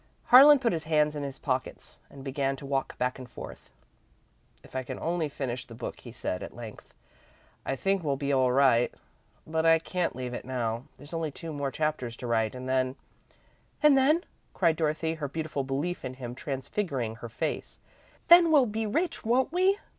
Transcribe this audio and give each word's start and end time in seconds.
Harlan 0.29 0.57
put 0.57 0.73
his 0.73 0.85
hands 0.85 1.15
in 1.15 1.21
his 1.21 1.37
pockets 1.37 1.99
and 2.09 2.23
began 2.23 2.55
to 2.55 2.65
walk 2.65 2.97
back 2.97 3.19
and 3.19 3.29
forth. 3.29 3.69
"If 4.63 4.75
I 4.75 4.81
can 4.81 4.97
only 4.97 5.29
finish 5.29 5.67
the 5.67 5.75
book," 5.75 5.99
he 5.99 6.11
said, 6.11 6.41
at 6.41 6.55
length, 6.55 6.95
"I 7.67 7.75
think 7.75 8.03
we'll 8.03 8.15
be 8.15 8.33
all 8.33 8.51
right, 8.51 8.91
but 9.45 9.63
I 9.63 9.77
can't 9.77 10.15
leave 10.15 10.33
it 10.33 10.43
now. 10.43 10.85
There's 10.97 11.13
only 11.13 11.29
two 11.29 11.53
more 11.53 11.69
chapters 11.69 12.17
to 12.17 12.25
write, 12.25 12.55
and 12.55 12.67
then" 12.67 12.95
"And 13.83 13.95
then," 13.95 14.23
cried 14.55 14.75
Dorothy, 14.75 15.13
her 15.13 15.27
beautiful 15.27 15.63
belief 15.63 16.03
in 16.03 16.15
him 16.15 16.33
transfiguring 16.33 17.17
her 17.17 17.29
face, 17.29 17.77
"then 18.27 18.49
we'll 18.49 18.65
be 18.65 18.87
rich, 18.87 19.23
won't 19.23 19.51
we?" 19.53 19.77